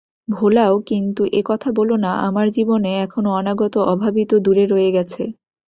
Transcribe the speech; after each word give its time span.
ভোলাও 0.27 0.73
কিন্তু 0.89 1.21
এ-কথা 1.33 1.69
বলো 1.71 1.95
না 1.97 2.11
আমার 2.27 2.47
জীবনে 2.49 2.91
এখনও 3.03 3.29
অনাগত 3.31 3.75
অভাবিত 3.91 4.31
দূরে 4.45 4.63
রয়ে 4.65 4.89
গেছে। 4.91 5.23